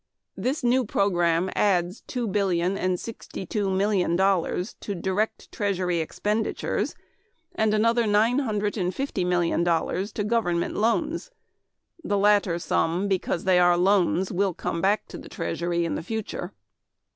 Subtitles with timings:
[0.35, 6.95] This new program adds two billion and sixty two million dollars to direct treasury expenditures
[7.53, 11.29] and another nine hundred and fifty million dollars to government loans
[12.03, 16.01] the latter sum, because they are loans, will come back to the treasury in the
[16.01, 16.51] future.